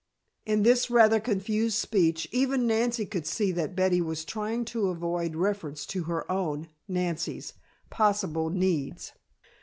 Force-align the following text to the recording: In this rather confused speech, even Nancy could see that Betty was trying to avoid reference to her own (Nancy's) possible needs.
In 0.47 0.63
this 0.63 0.89
rather 0.89 1.19
confused 1.19 1.77
speech, 1.77 2.27
even 2.31 2.65
Nancy 2.65 3.05
could 3.05 3.27
see 3.27 3.51
that 3.51 3.75
Betty 3.75 4.01
was 4.01 4.25
trying 4.25 4.65
to 4.65 4.87
avoid 4.87 5.35
reference 5.35 5.85
to 5.85 6.05
her 6.05 6.25
own 6.31 6.69
(Nancy's) 6.87 7.53
possible 7.91 8.49
needs. 8.49 9.11